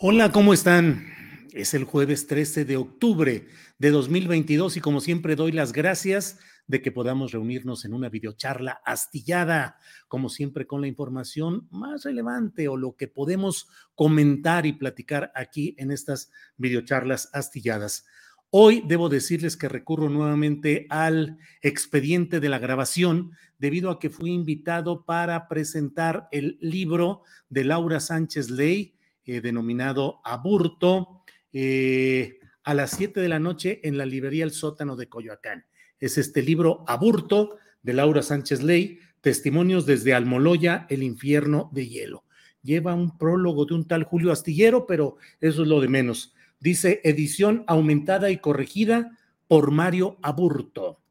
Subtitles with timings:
[0.00, 1.06] Hola, ¿cómo están?
[1.52, 3.48] Es el jueves 13 de octubre
[3.80, 8.80] de 2022 y como siempre doy las gracias de que podamos reunirnos en una videocharla
[8.84, 9.76] astillada,
[10.06, 15.74] como siempre con la información más relevante o lo que podemos comentar y platicar aquí
[15.78, 18.06] en estas videocharlas astilladas.
[18.50, 24.30] Hoy debo decirles que recurro nuevamente al expediente de la grabación debido a que fui
[24.30, 28.94] invitado para presentar el libro de Laura Sánchez Ley,
[29.28, 34.96] eh, denominado Aburto, eh, a las 7 de la noche en la librería El Sótano
[34.96, 35.66] de Coyoacán.
[36.00, 42.24] Es este libro Aburto de Laura Sánchez Ley, Testimonios desde Almoloya, el infierno de hielo.
[42.62, 46.34] Lleva un prólogo de un tal Julio Astillero, pero eso es lo de menos.
[46.58, 51.02] Dice edición aumentada y corregida por Mario Aburto.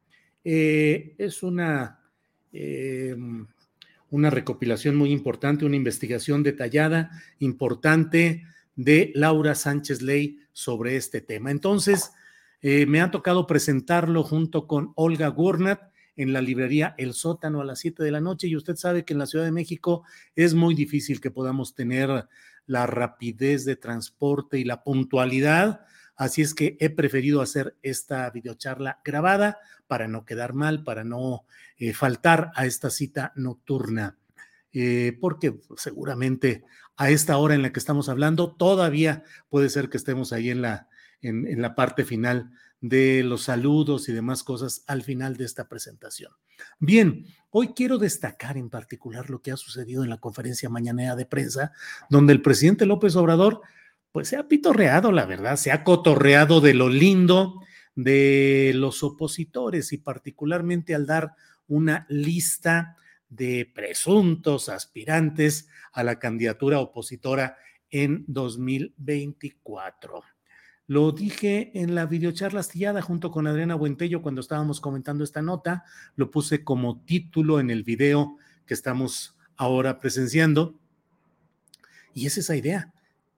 [0.43, 1.99] Eh, es una
[4.09, 8.45] una recopilación muy importante, una investigación detallada, importante
[8.75, 11.51] de Laura Sánchez Ley sobre este tema.
[11.51, 12.11] Entonces,
[12.61, 15.81] eh, me ha tocado presentarlo junto con Olga Gurnat
[16.15, 19.13] en la librería El Sótano a las 7 de la noche y usted sabe que
[19.13, 20.03] en la Ciudad de México
[20.35, 22.27] es muy difícil que podamos tener
[22.65, 25.81] la rapidez de transporte y la puntualidad
[26.17, 31.45] Así es que he preferido hacer esta videocharla grabada para no quedar mal, para no
[31.77, 34.17] eh, faltar a esta cita nocturna,
[34.73, 36.63] eh, porque seguramente
[36.97, 40.63] a esta hora en la que estamos hablando todavía puede ser que estemos ahí en
[40.63, 40.89] la,
[41.21, 42.51] en la parte final
[42.81, 46.31] de los saludos y demás cosas al final de esta presentación.
[46.79, 51.25] Bien, hoy quiero destacar en particular lo que ha sucedido en la conferencia mañanera de
[51.25, 51.71] prensa,
[52.09, 53.61] donde el presidente López Obrador
[54.17, 57.61] pues se ha pitorreado, la verdad, se ha cotorreado de lo lindo
[57.93, 61.35] de los opositores y particularmente al dar
[61.67, 62.97] una lista
[63.29, 67.57] de presuntos aspirantes a la candidatura opositora
[67.91, 70.23] en 2024.
[70.87, 75.83] Lo dije en la videocharla astillada junto con Adriana Buentello cuando estábamos comentando esta nota,
[76.15, 78.35] lo puse como título en el video
[78.65, 80.79] que estamos ahora presenciando.
[82.15, 82.95] Y es esa idea,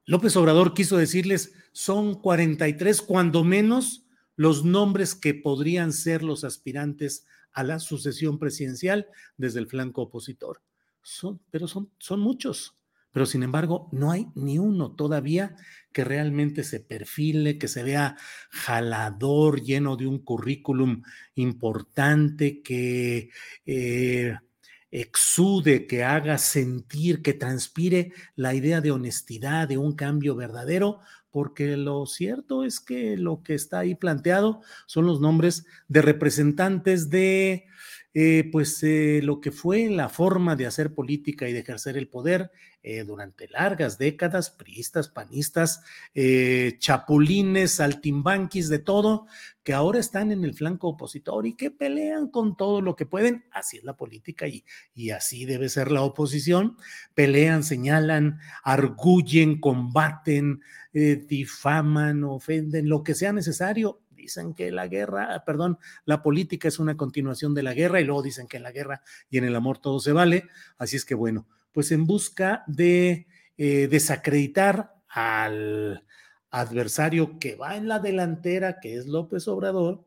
[0.09, 7.27] López Obrador quiso decirles, son 43 cuando menos los nombres que podrían ser los aspirantes
[7.51, 9.05] a la sucesión presidencial
[9.37, 10.63] desde el flanco opositor.
[11.03, 12.75] Son, pero son, son muchos.
[13.11, 15.55] Pero sin embargo, no hay ni uno todavía
[15.93, 18.17] que realmente se perfile, que se vea
[18.49, 21.03] jalador, lleno de un currículum
[21.35, 23.29] importante, que
[23.67, 24.35] eh,
[24.91, 30.99] exude, que haga sentir, que transpire la idea de honestidad, de un cambio verdadero,
[31.31, 37.09] porque lo cierto es que lo que está ahí planteado son los nombres de representantes
[37.09, 37.65] de
[38.15, 42.07] eh, pues eh, lo que fue la forma de hacer política y de ejercer el
[42.07, 42.51] poder
[42.81, 45.83] eh, durante largas décadas, priistas, panistas,
[46.79, 49.27] chapulines, saltimbanquis, de todo,
[49.63, 53.45] que ahora están en el flanco opositor y que pelean con todo lo que pueden.
[53.51, 54.65] Así es la política y,
[54.95, 56.77] y así debe ser la oposición.
[57.13, 60.61] Pelean, señalan, arguyen, combaten,
[60.93, 66.97] difaman, ofenden, lo que sea necesario dicen que la guerra, perdón, la política es una
[66.97, 69.79] continuación de la guerra y luego dicen que en la guerra y en el amor
[69.79, 70.47] todo se vale.
[70.77, 73.27] Así es que bueno, pues en busca de
[73.57, 76.03] eh, desacreditar al
[76.51, 80.05] adversario que va en la delantera, que es López Obrador,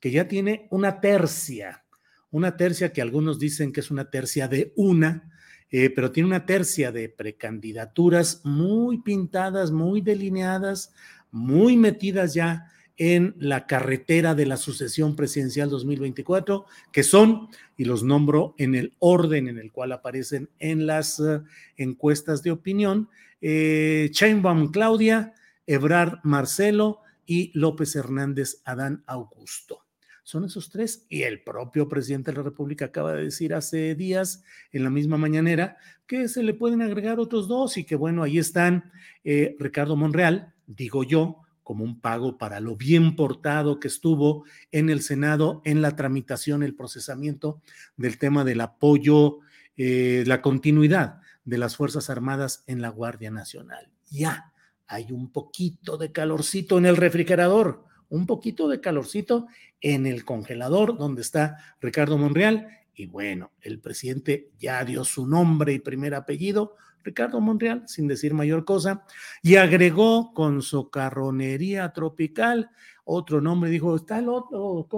[0.00, 1.84] que ya tiene una tercia,
[2.30, 5.30] una tercia que algunos dicen que es una tercia de una,
[5.70, 10.92] eh, pero tiene una tercia de precandidaturas muy pintadas, muy delineadas,
[11.30, 18.02] muy metidas ya en la carretera de la sucesión presidencial 2024, que son, y los
[18.02, 21.42] nombro en el orden en el cual aparecen en las uh,
[21.76, 23.08] encuestas de opinión,
[23.40, 25.34] eh, Chainbaum Claudia,
[25.66, 29.84] Ebrard Marcelo y López Hernández Adán Augusto.
[30.24, 31.04] Son esos tres.
[31.10, 34.42] Y el propio presidente de la República acaba de decir hace días,
[34.72, 35.76] en la misma mañanera,
[36.06, 38.90] que se le pueden agregar otros dos y que bueno, ahí están
[39.22, 44.90] eh, Ricardo Monreal, digo yo, como un pago para lo bien portado que estuvo en
[44.90, 47.60] el Senado en la tramitación, el procesamiento
[47.96, 49.38] del tema del apoyo,
[49.76, 53.90] eh, la continuidad de las Fuerzas Armadas en la Guardia Nacional.
[54.10, 54.52] Ya
[54.86, 59.46] hay un poquito de calorcito en el refrigerador, un poquito de calorcito
[59.80, 62.68] en el congelador donde está Ricardo Monreal.
[62.94, 68.34] Y bueno, el presidente ya dio su nombre y primer apellido, Ricardo Monreal, sin decir
[68.34, 69.04] mayor cosa,
[69.42, 72.70] y agregó con su carronería tropical
[73.04, 74.88] otro nombre, dijo, está el otro,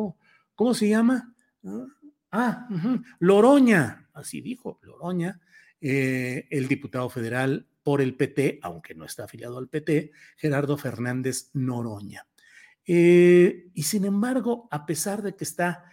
[0.54, 1.34] ¿cómo, se llama?
[2.30, 2.68] Ah,
[3.18, 5.40] Loroña, así dijo, Loroña,
[5.80, 11.50] eh, el diputado federal por el PT, aunque no está afiliado al PT, Gerardo Fernández
[11.54, 12.26] Noroña.
[12.84, 15.84] Eh, y sin embargo, a pesar de que está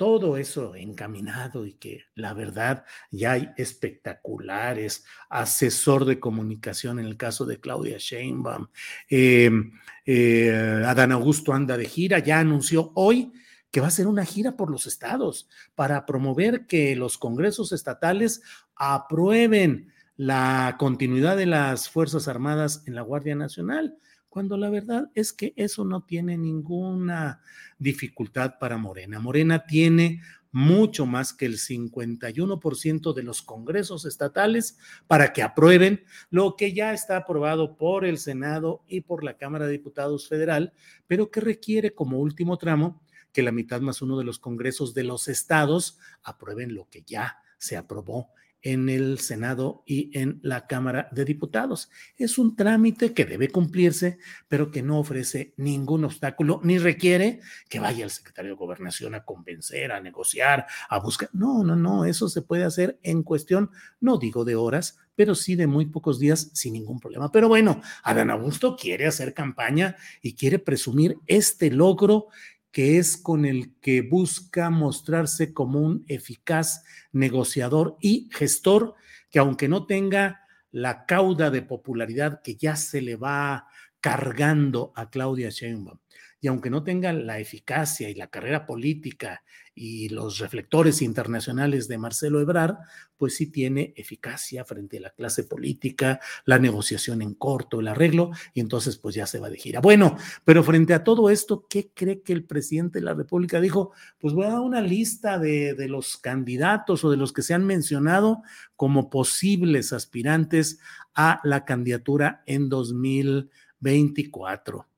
[0.00, 7.18] todo eso encaminado y que la verdad ya hay espectaculares, asesor de comunicación en el
[7.18, 8.68] caso de Claudia Sheinbaum,
[9.10, 9.72] em,
[10.06, 13.30] eh, Adán Augusto anda de gira, ya anunció hoy
[13.70, 18.40] que va a hacer una gira por los estados para promover que los congresos estatales
[18.76, 23.98] aprueben la continuidad de las Fuerzas Armadas en la Guardia Nacional
[24.30, 27.42] cuando la verdad es que eso no tiene ninguna
[27.78, 29.18] dificultad para Morena.
[29.18, 30.22] Morena tiene
[30.52, 36.92] mucho más que el 51% de los congresos estatales para que aprueben lo que ya
[36.92, 40.72] está aprobado por el Senado y por la Cámara de Diputados Federal,
[41.06, 43.02] pero que requiere como último tramo
[43.32, 47.38] que la mitad más uno de los congresos de los estados aprueben lo que ya
[47.58, 48.30] se aprobó
[48.62, 51.90] en el Senado y en la Cámara de Diputados.
[52.16, 54.18] Es un trámite que debe cumplirse,
[54.48, 59.24] pero que no ofrece ningún obstáculo ni requiere que vaya el secretario de Gobernación a
[59.24, 61.30] convencer, a negociar, a buscar.
[61.32, 63.70] No, no, no, eso se puede hacer en cuestión,
[64.00, 67.30] no digo de horas, pero sí de muy pocos días sin ningún problema.
[67.30, 72.28] Pero bueno, Adán Augusto quiere hacer campaña y quiere presumir este logro
[72.72, 78.94] que es con el que busca mostrarse como un eficaz negociador y gestor
[79.30, 83.66] que aunque no tenga la cauda de popularidad que ya se le va
[84.00, 85.98] cargando a Claudia Sheinbaum,
[86.40, 89.44] y aunque no tenga la eficacia y la carrera política
[89.74, 92.78] y los reflectores internacionales de Marcelo Ebrard,
[93.16, 98.30] pues sí tiene eficacia frente a la clase política, la negociación en corto, el arreglo,
[98.54, 99.80] y entonces pues ya se va de gira.
[99.80, 103.92] Bueno, pero frente a todo esto, ¿qué cree que el presidente de la República dijo?
[104.18, 107.54] Pues voy a dar una lista de, de los candidatos o de los que se
[107.54, 108.42] han mencionado
[108.76, 110.80] como posibles aspirantes
[111.14, 114.89] a la candidatura en 2024.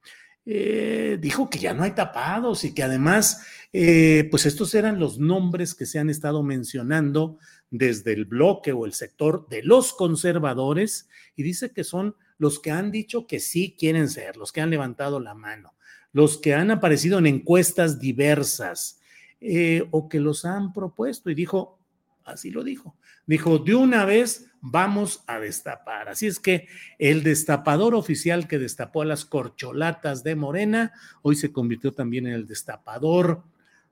[0.44, 5.18] Eh, dijo que ya no hay tapados y que además, eh, pues estos eran los
[5.18, 7.38] nombres que se han estado mencionando
[7.70, 12.72] desde el bloque o el sector de los conservadores y dice que son los que
[12.72, 15.74] han dicho que sí quieren ser, los que han levantado la mano,
[16.12, 19.00] los que han aparecido en encuestas diversas
[19.40, 21.30] eh, o que los han propuesto.
[21.30, 21.78] Y dijo,
[22.24, 22.96] así lo dijo,
[23.26, 26.08] dijo, de una vez vamos a destapar.
[26.08, 31.52] Así es que el destapador oficial que destapó a las corcholatas de Morena, hoy se
[31.52, 33.42] convirtió también en el destapador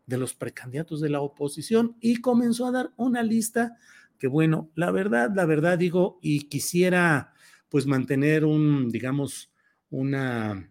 [0.07, 3.77] de los precandidatos de la oposición y comenzó a dar una lista
[4.19, 7.35] que, bueno, la verdad, la verdad digo, y quisiera
[7.69, 9.53] pues mantener un, digamos,
[9.91, 10.71] una,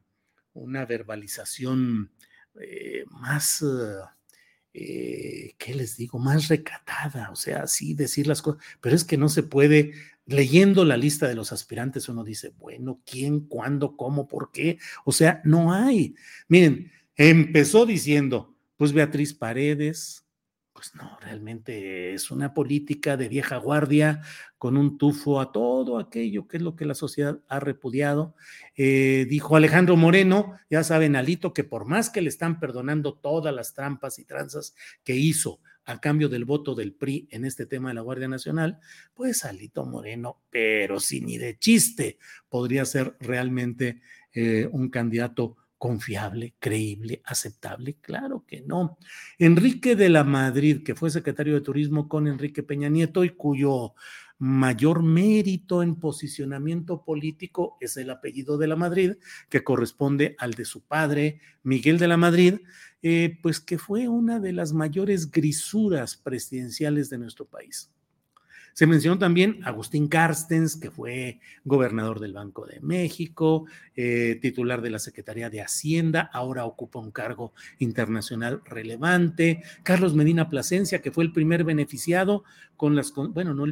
[0.54, 2.12] una verbalización
[2.60, 3.64] eh, más...
[3.64, 4.00] Eh,
[5.70, 6.18] ¿qué les digo?
[6.18, 9.94] Más recatada, o sea, así decir las cosas, pero es que no se puede,
[10.26, 14.80] leyendo la lista de los aspirantes, uno dice, bueno, ¿quién, cuándo, cómo, por qué?
[15.06, 16.16] O sea, no hay.
[16.48, 20.26] Miren, empezó diciendo, pues Beatriz Paredes,
[20.80, 24.22] pues no, realmente es una política de vieja guardia
[24.58, 28.34] con un tufo a todo aquello que es lo que la sociedad ha repudiado.
[28.78, 33.54] Eh, dijo Alejandro Moreno, ya saben, Alito, que por más que le están perdonando todas
[33.54, 37.90] las trampas y tranzas que hizo a cambio del voto del PRI en este tema
[37.90, 38.80] de la Guardia Nacional,
[39.14, 46.54] pues Alito Moreno, pero si ni de chiste, podría ser realmente eh, un candidato confiable,
[46.60, 47.96] creíble, aceptable?
[48.02, 49.00] Claro que no.
[49.40, 53.96] Enrique de la Madrid, que fue secretario de Turismo con Enrique Peña Nieto y cuyo
[54.38, 59.14] mayor mérito en posicionamiento político es el apellido de la Madrid,
[59.50, 62.60] que corresponde al de su padre, Miguel de la Madrid,
[63.02, 67.92] eh, pues que fue una de las mayores grisuras presidenciales de nuestro país.
[68.74, 74.90] Se mencionó también Agustín Carstens, que fue gobernador del Banco de México, eh, titular de
[74.90, 79.64] la Secretaría de Hacienda, ahora ocupa un cargo internacional relevante.
[79.84, 82.44] Carlos Medina Plasencia, que fue el primer beneficiado
[82.78, 83.66] con las, bueno, no,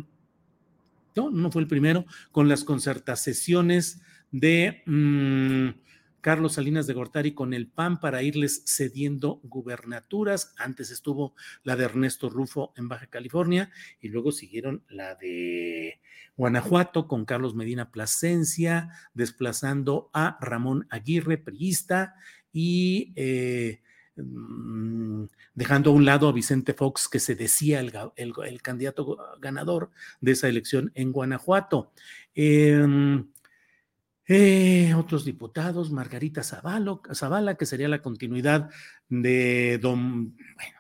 [1.16, 4.02] no, no fue el primero, con las concertaciones
[4.32, 4.84] de...
[4.86, 5.87] Mm,
[6.28, 10.54] Carlos Salinas de Gortari con el PAN para irles cediendo gubernaturas.
[10.58, 16.02] Antes estuvo la de Ernesto Rufo en Baja California y luego siguieron la de
[16.36, 22.16] Guanajuato con Carlos Medina Plasencia, desplazando a Ramón Aguirre, priista,
[22.52, 23.82] y eh,
[24.18, 30.34] mm, dejando a un lado a Vicente Fox, que se decía el, candidato ganador de
[30.34, 31.94] esa elección en Guanajuato.
[32.36, 33.30] Em,
[34.28, 38.70] eh, otros diputados, Margarita Zavala, que sería la continuidad
[39.08, 40.80] de don, bueno,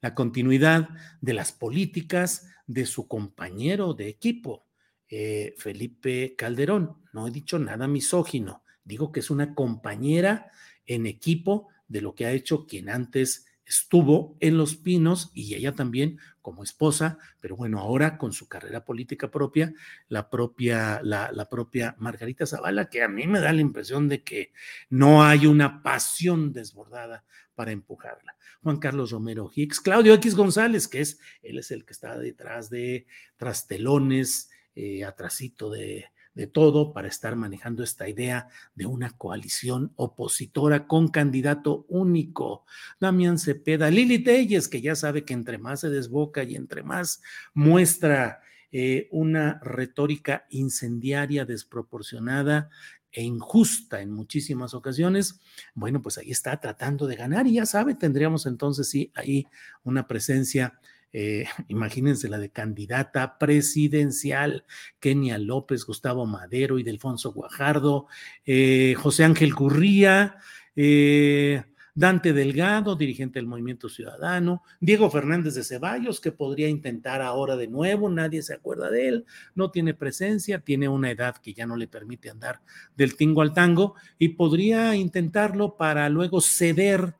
[0.00, 4.66] la continuidad de las políticas de su compañero de equipo,
[5.08, 6.98] eh, Felipe Calderón.
[7.12, 10.50] No he dicho nada misógino, digo que es una compañera
[10.84, 15.74] en equipo de lo que ha hecho quien antes estuvo en Los Pinos y ella
[15.74, 19.72] también como esposa, pero bueno, ahora con su carrera política propia,
[20.08, 24.22] la propia, la, la, propia Margarita Zavala, que a mí me da la impresión de
[24.22, 24.52] que
[24.90, 28.36] no hay una pasión desbordada para empujarla.
[28.62, 32.70] Juan Carlos Romero Hicks, Claudio X González, que es, él es el que está detrás
[32.70, 33.06] de
[33.36, 40.86] trastelones, eh, atrasito de de todo para estar manejando esta idea de una coalición opositora
[40.86, 42.64] con candidato único.
[43.00, 47.22] Damián Cepeda, Lili Telles, que ya sabe que entre más se desboca y entre más
[47.54, 48.40] muestra
[48.72, 52.70] eh, una retórica incendiaria, desproporcionada
[53.12, 55.40] e injusta en muchísimas ocasiones,
[55.74, 59.46] bueno, pues ahí está tratando de ganar y ya sabe, tendríamos entonces sí ahí
[59.84, 60.80] una presencia
[61.14, 64.64] eh, imagínense la de candidata presidencial,
[64.98, 68.08] Kenia López, Gustavo Madero y Delfonso Guajardo,
[68.44, 70.36] eh, José Ángel Curría,
[70.74, 71.62] eh,
[71.94, 77.68] Dante Delgado, dirigente del Movimiento Ciudadano, Diego Fernández de Ceballos, que podría intentar ahora de
[77.68, 81.76] nuevo, nadie se acuerda de él, no tiene presencia, tiene una edad que ya no
[81.76, 82.60] le permite andar
[82.96, 87.14] del tingo al tango y podría intentarlo para luego ceder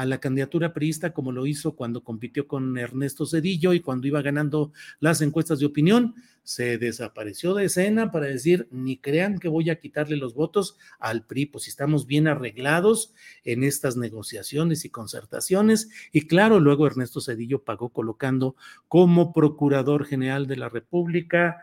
[0.00, 4.22] a la candidatura priista como lo hizo cuando compitió con Ernesto Cedillo y cuando iba
[4.22, 9.68] ganando las encuestas de opinión, se desapareció de escena para decir, ni crean que voy
[9.68, 13.12] a quitarle los votos al PRI, pues estamos bien arreglados
[13.44, 15.90] en estas negociaciones y concertaciones.
[16.12, 18.56] Y claro, luego Ernesto Cedillo pagó colocando
[18.88, 21.58] como Procurador General de la República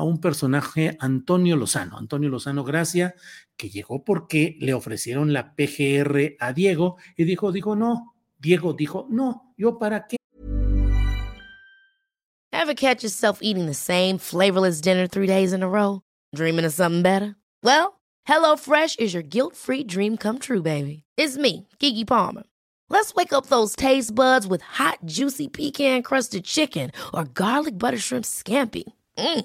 [0.00, 3.14] a un personaje, Antonio Lozano, Antonio Lozano Gracia,
[3.56, 9.06] que llegó porque le ofrecieron la PGR a Diego y dijo, dijo, no, Diego dijo,
[9.10, 10.16] no, yo para qué.
[12.50, 16.00] Ever catch yourself eating the same flavorless dinner three days in a row?
[16.34, 17.36] Dreaming of something better?
[17.62, 21.04] Well, HelloFresh is your guilt-free dream come true, baby.
[21.18, 22.44] It's me, Kiki Palmer.
[22.88, 28.24] Let's wake up those taste buds with hot, juicy pecan-crusted chicken or garlic butter shrimp
[28.24, 28.84] scampi.
[29.18, 29.44] Mm.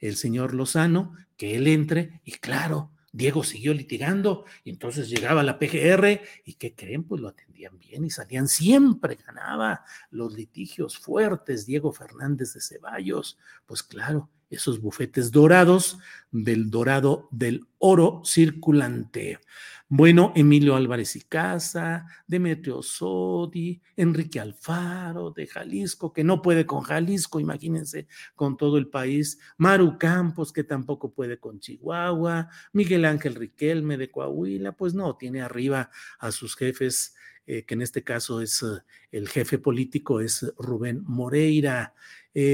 [0.00, 5.58] el señor Lozano, que él entre y claro, Diego siguió litigando y entonces llegaba la
[5.58, 7.04] PGR y ¿qué creen?
[7.04, 13.38] Pues lo atendían bien y salían siempre, ganaba los litigios fuertes Diego Fernández de Ceballos,
[13.64, 15.98] pues claro, esos bufetes dorados
[16.30, 19.40] del dorado del oro circulante.
[19.88, 26.82] Bueno, Emilio Álvarez y Casa, Demetrio Sodi, Enrique Alfaro de Jalisco, que no puede con
[26.82, 33.36] Jalisco, imagínense, con todo el país, Maru Campos, que tampoco puede con Chihuahua, Miguel Ángel
[33.36, 37.14] Riquelme de Coahuila, pues no, tiene arriba a sus jefes
[37.46, 38.64] que en este caso es
[39.12, 41.94] el jefe político, es Rubén Moreira.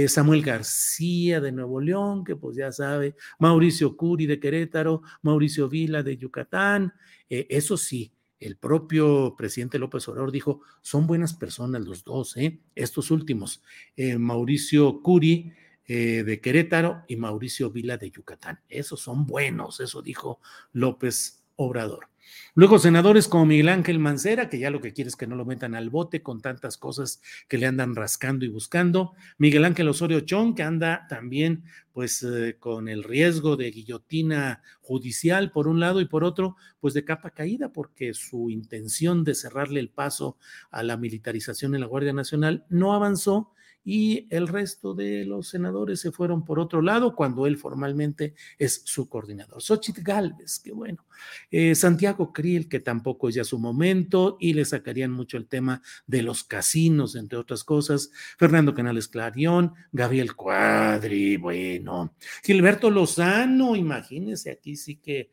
[0.06, 6.04] Samuel García de Nuevo León, que pues ya sabe, Mauricio Curi de Querétaro, Mauricio Vila
[6.04, 6.92] de Yucatán,
[7.28, 12.60] eso sí, el propio presidente López Obrador dijo, son buenas personas los dos, ¿eh?
[12.74, 13.62] estos últimos,
[13.96, 15.52] eh, Mauricio Curi
[15.86, 18.60] eh, de Querétaro y Mauricio Vila de Yucatán.
[18.68, 20.40] Esos son buenos, eso dijo
[20.72, 22.11] López Obrador.
[22.54, 25.44] Luego senadores como Miguel Ángel Mancera, que ya lo que quiere es que no lo
[25.44, 29.14] metan al bote con tantas cosas que le andan rascando y buscando.
[29.38, 35.50] Miguel Ángel Osorio Chón, que anda también pues eh, con el riesgo de guillotina judicial
[35.50, 39.80] por un lado y por otro, pues de capa caída, porque su intención de cerrarle
[39.80, 40.36] el paso
[40.70, 43.52] a la militarización en la Guardia Nacional no avanzó
[43.84, 48.82] y el resto de los senadores se fueron por otro lado cuando él formalmente es
[48.84, 49.60] su coordinador.
[49.60, 51.04] Xochitl Galvez, que bueno.
[51.50, 55.82] Eh, Santiago Krill, que tampoco es ya su momento y le sacarían mucho el tema
[56.06, 58.10] de los casinos, entre otras cosas.
[58.38, 62.14] Fernando Canales Clarión, Gabriel Cuadri, bueno.
[62.42, 65.30] Gilberto Lozano, imagínense, aquí sí que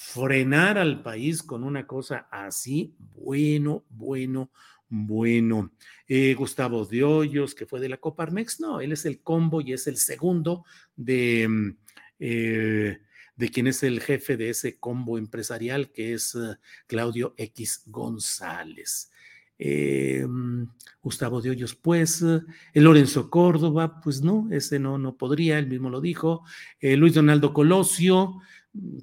[0.00, 4.52] frenar al país con una cosa así, bueno, bueno,
[4.88, 5.72] bueno,
[6.06, 9.72] eh, Gustavo de Hoyos, que fue de la Coparmex, no, él es el combo y
[9.72, 10.64] es el segundo
[10.96, 11.76] de, mm,
[12.20, 12.98] eh,
[13.36, 19.10] de quien es el jefe de ese combo empresarial, que es eh, Claudio X González.
[19.60, 20.64] Mm,
[21.02, 22.24] Gustavo de Hoyos, pues,
[22.74, 26.44] Lorenzo Córdoba, pues no, ese no, no podría, él mismo lo dijo.
[26.80, 28.40] Luis Donaldo Colosio,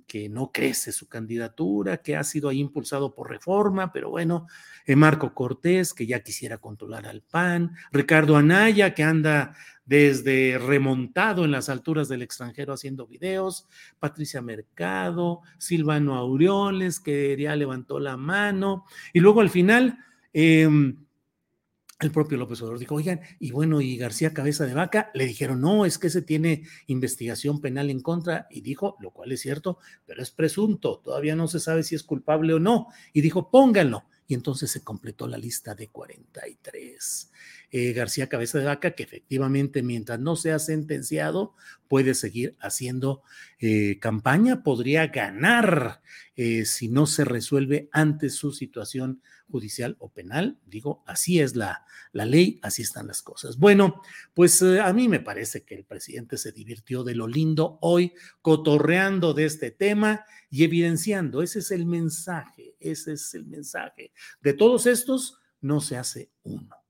[0.08, 4.48] que no crece su candidatura, que ha sido ahí impulsado por reforma, pero bueno,
[4.86, 9.56] eh, Marco Cortés, que ya quisiera controlar al PAN, Ricardo Anaya, que anda
[9.86, 13.68] desde remontado en las alturas del extranjero haciendo videos,
[14.00, 20.00] Patricia Mercado, Silvano Aureoles, que ya levantó la mano, y luego al final...
[20.34, 20.68] Eh,
[22.00, 25.62] el propio López Obrador dijo, oigan, y bueno, y García Cabeza de Vaca, le dijeron,
[25.62, 29.80] no, es que se tiene investigación penal en contra, y dijo, lo cual es cierto,
[30.06, 34.06] pero es presunto, todavía no se sabe si es culpable o no, y dijo, pónganlo.
[34.28, 37.32] Y entonces se completó la lista de 43.
[37.78, 41.56] Eh, García Cabeza de Vaca, que efectivamente mientras no sea sentenciado,
[41.90, 43.22] puede seguir haciendo
[43.60, 46.02] eh, campaña, podría ganar
[46.38, 50.58] eh, si no se resuelve antes su situación judicial o penal.
[50.66, 53.58] Digo, así es la, la ley, así están las cosas.
[53.58, 54.02] Bueno,
[54.34, 59.34] pues a mí me parece que el presidente se divirtió de lo lindo hoy, cotorreando
[59.34, 64.14] de este tema y evidenciando, ese es el mensaje, ese es el mensaje.
[64.40, 66.85] De todos estos, no se hace uno.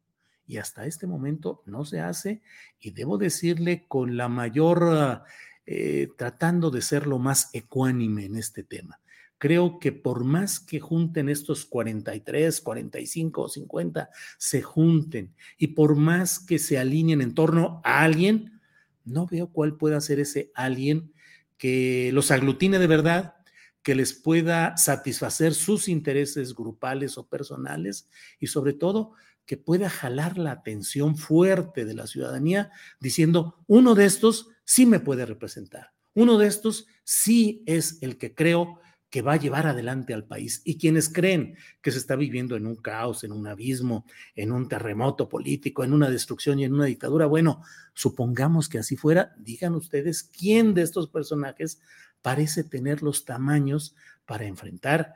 [0.48, 2.42] Y hasta este momento no se hace,
[2.80, 5.24] y debo decirle con la mayor,
[5.66, 9.00] eh, tratando de ser lo más ecuánime en este tema
[9.38, 15.96] creo que por más que junten estos 43, 45 o 50, se junten y por
[15.96, 18.60] más que se alineen en torno a alguien,
[19.04, 21.14] no veo cuál pueda ser ese alguien
[21.58, 23.36] que los aglutine de verdad,
[23.84, 29.14] que les pueda satisfacer sus intereses grupales o personales y sobre todo
[29.46, 35.00] que pueda jalar la atención fuerte de la ciudadanía diciendo, uno de estos sí me
[35.00, 38.80] puede representar, uno de estos sí es el que creo
[39.16, 40.62] que va a llevar adelante al país.
[40.66, 44.06] Y quienes creen que se está viviendo en un caos, en un abismo,
[44.36, 47.62] en un terremoto político, en una destrucción y en una dictadura, bueno,
[47.94, 51.80] supongamos que así fuera, digan ustedes quién de estos personajes
[52.22, 55.14] parece tener los tamaños para enfrentar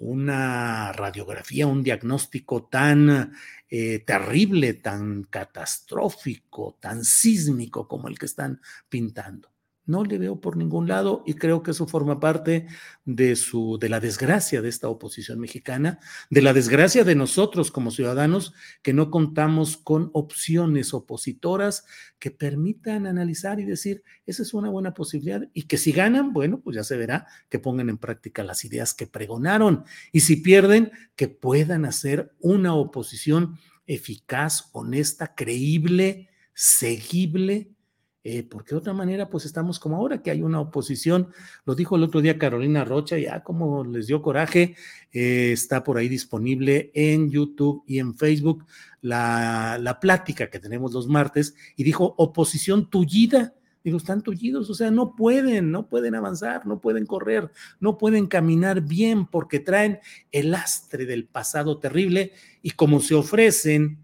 [0.00, 3.32] una radiografía, un diagnóstico tan
[3.68, 9.52] eh, terrible, tan catastrófico, tan sísmico como el que están pintando.
[9.90, 12.68] No le veo por ningún lado y creo que eso forma parte
[13.04, 15.98] de su de la desgracia de esta oposición mexicana,
[16.30, 21.84] de la desgracia de nosotros como ciudadanos que no contamos con opciones opositoras
[22.20, 26.60] que permitan analizar y decir, esa es una buena posibilidad y que si ganan, bueno,
[26.60, 29.82] pues ya se verá que pongan en práctica las ideas que pregonaron.
[30.12, 37.74] Y si pierden, que puedan hacer una oposición eficaz, honesta, creíble, seguible
[38.22, 41.28] eh, porque de otra manera, pues estamos como ahora que hay una oposición,
[41.64, 44.76] lo dijo el otro día Carolina Rocha, ya como les dio coraje,
[45.12, 48.66] eh, está por ahí disponible en YouTube y en Facebook
[49.00, 53.54] la, la plática que tenemos los martes y dijo oposición tullida.
[53.82, 58.26] Digo, están tullidos, o sea, no pueden, no pueden avanzar, no pueden correr, no pueden
[58.26, 63.98] caminar bien porque traen el lastre del pasado terrible y como se ofrecen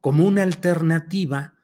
[0.00, 1.54] como una alternativa,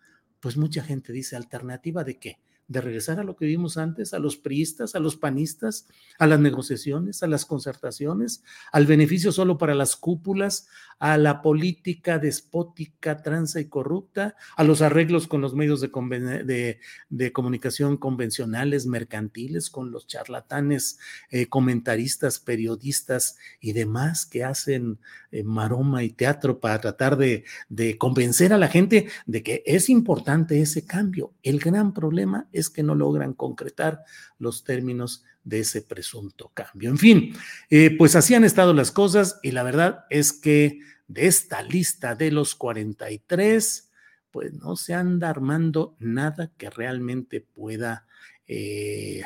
[0.48, 2.38] pues mucha gente dice, ¿alternativa de qué?
[2.68, 6.38] De regresar a lo que vimos antes, a los priistas, a los panistas, a las
[6.38, 13.60] negociaciones, a las concertaciones, al beneficio solo para las cúpulas, a la política despótica, transa
[13.60, 16.78] y corrupta, a los arreglos con los medios de,
[17.08, 20.98] de, comunicación convencionales, mercantiles, con los charlatanes,
[21.30, 24.98] eh, comentaristas, periodistas y demás que hacen
[25.30, 29.88] eh, maroma y teatro para tratar de, de convencer a la gente de que es
[29.88, 31.32] importante ese cambio.
[31.42, 34.02] El gran problema es que no logran concretar
[34.38, 36.90] los términos de ese presunto cambio.
[36.90, 37.34] En fin,
[37.70, 42.14] eh, pues así han estado las cosas y la verdad es que de esta lista
[42.14, 43.90] de los 43,
[44.30, 48.06] pues no se anda armando nada que realmente pueda
[48.46, 49.22] eh,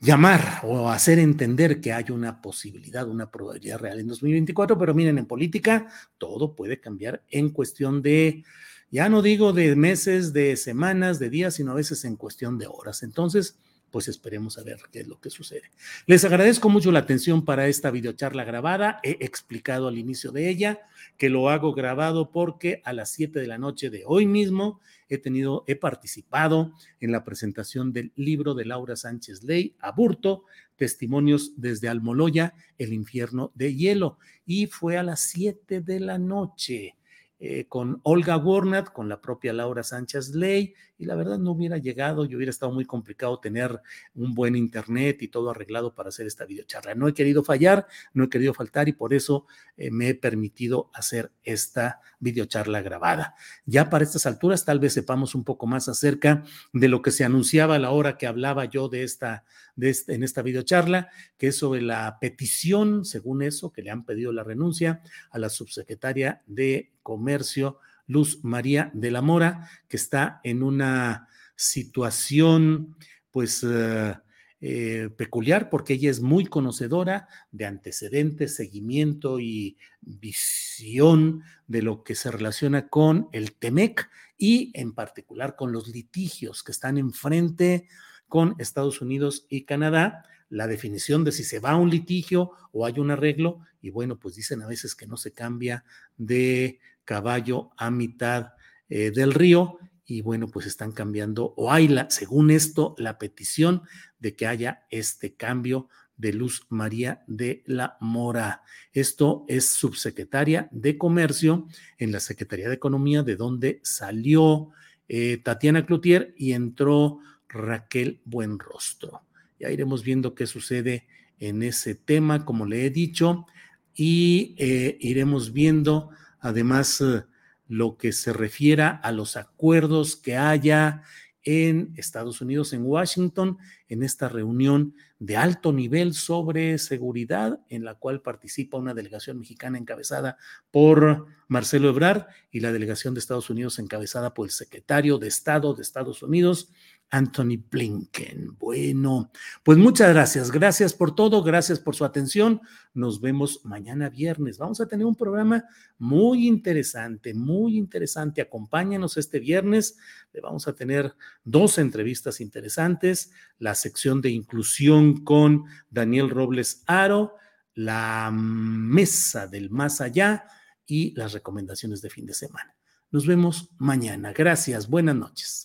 [0.00, 5.18] llamar o hacer entender que hay una posibilidad, una probabilidad real en 2024, pero miren,
[5.18, 8.44] en política todo puede cambiar en cuestión de
[8.90, 12.66] ya no digo de meses, de semanas, de días, sino a veces en cuestión de
[12.66, 13.02] horas.
[13.02, 13.58] Entonces,
[13.90, 15.70] pues esperemos a ver qué es lo que sucede.
[16.06, 19.00] Les agradezco mucho la atención para esta videocharla grabada.
[19.02, 20.80] He explicado al inicio de ella
[21.16, 25.18] que lo hago grabado porque a las 7 de la noche de hoy mismo he
[25.18, 30.44] tenido, he participado en la presentación del libro de Laura Sánchez Ley, Aburto,
[30.76, 34.18] Testimonios desde Almoloya, El infierno de hielo.
[34.44, 36.97] Y fue a las 7 de la noche.
[37.40, 41.78] Eh, con Olga Warnat, con la propia Laura Sánchez Ley, y la verdad no hubiera
[41.78, 43.80] llegado, yo hubiera estado muy complicado tener
[44.16, 46.96] un buen internet y todo arreglado para hacer esta videocharla.
[46.96, 49.46] No he querido fallar, no he querido faltar y por eso
[49.76, 53.36] eh, me he permitido hacer esta videocharla grabada.
[53.64, 57.24] Ya para estas alturas tal vez sepamos un poco más acerca de lo que se
[57.24, 59.44] anunciaba a la hora que hablaba yo de esta,
[59.80, 64.32] este, en esta videocharla, que es sobre la petición, según eso, que le han pedido
[64.32, 70.62] la renuncia a la subsecretaria de Comercio Luz María de la Mora, que está en
[70.62, 72.96] una situación,
[73.30, 74.14] pues, eh,
[74.60, 82.16] eh, peculiar porque ella es muy conocedora de antecedentes, seguimiento y visión de lo que
[82.16, 87.86] se relaciona con el TEMEC y en particular con los litigios que están enfrente
[88.28, 92.86] con Estados Unidos y Canadá, la definición de si se va a un litigio o
[92.86, 95.84] hay un arreglo, y bueno, pues dicen a veces que no se cambia
[96.16, 98.52] de caballo a mitad
[98.88, 103.82] eh, del río y bueno, pues están cambiando o hay la, según esto, la petición
[104.18, 108.62] de que haya este cambio de Luz María de la Mora.
[108.92, 114.70] Esto es subsecretaria de Comercio en la Secretaría de Economía, de donde salió
[115.08, 119.22] eh, Tatiana Cloutier y entró Raquel Buenrostro.
[119.58, 121.06] Ya iremos viendo qué sucede
[121.38, 123.46] en ese tema, como le he dicho,
[123.94, 127.24] y eh, iremos viendo Además, eh,
[127.68, 131.02] lo que se refiera a los acuerdos que haya
[131.42, 137.94] en Estados Unidos, en Washington, en esta reunión de alto nivel sobre seguridad, en la
[137.94, 140.36] cual participa una delegación mexicana encabezada
[140.70, 145.74] por Marcelo Ebrard y la delegación de Estados Unidos encabezada por el secretario de Estado
[145.74, 146.70] de Estados Unidos,
[147.10, 148.56] Anthony Blinken.
[148.58, 149.30] Bueno,
[149.62, 150.50] pues muchas gracias.
[150.50, 151.42] Gracias por todo.
[151.42, 152.60] Gracias por su atención.
[152.92, 154.58] Nos vemos mañana viernes.
[154.58, 155.64] Vamos a tener un programa
[155.96, 158.42] muy interesante, muy interesante.
[158.42, 159.96] Acompáñanos este viernes.
[160.32, 163.30] Le vamos a tener dos entrevistas interesantes.
[163.58, 167.36] La sección de inclusión con Daniel Robles Aro,
[167.74, 170.44] la mesa del más allá
[170.86, 172.74] y las recomendaciones de fin de semana.
[173.10, 174.32] Nos vemos mañana.
[174.32, 174.88] Gracias.
[174.88, 175.64] Buenas noches.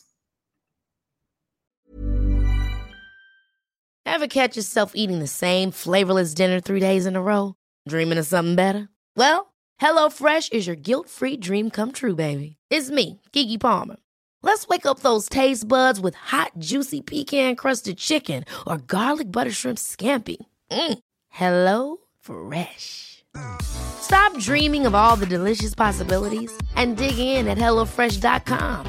[4.06, 7.56] Ever catch yourself eating the same flavorless dinner three days in a row?
[7.88, 8.89] Dreaming of something better?
[9.17, 12.58] Well, HelloFresh is your guilt-free dream come true, baby.
[12.69, 13.97] It's me, Kiki Palmer.
[14.43, 19.77] Let's wake up those taste buds with hot, juicy pecan-crusted chicken or garlic butter shrimp
[19.77, 20.38] scampi.
[20.69, 20.99] Mm.
[21.29, 23.23] Hello Fresh.
[23.62, 28.86] Stop dreaming of all the delicious possibilities and dig in at HelloFresh.com.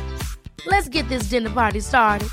[0.66, 2.28] Let's get this dinner party started.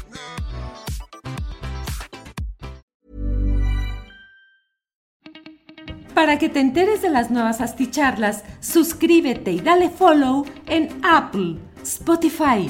[6.15, 12.69] Para que te enteres de las nuevas asticharlas, suscríbete y dale follow en Apple, Spotify,